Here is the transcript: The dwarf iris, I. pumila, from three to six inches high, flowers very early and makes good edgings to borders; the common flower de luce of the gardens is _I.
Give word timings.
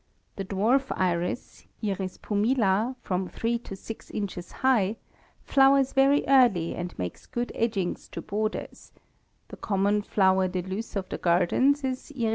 The 0.35 0.45
dwarf 0.45 0.87
iris, 0.97 1.67
I. 1.83 1.93
pumila, 2.23 2.95
from 3.03 3.27
three 3.27 3.59
to 3.59 3.75
six 3.75 4.09
inches 4.09 4.51
high, 4.65 4.97
flowers 5.43 5.93
very 5.93 6.25
early 6.27 6.73
and 6.73 6.97
makes 6.97 7.27
good 7.27 7.51
edgings 7.53 8.07
to 8.13 8.21
borders; 8.23 8.91
the 9.49 9.57
common 9.57 10.01
flower 10.01 10.47
de 10.47 10.63
luce 10.63 10.95
of 10.95 11.07
the 11.09 11.19
gardens 11.19 11.83
is 11.83 12.11
_I. 12.15 12.29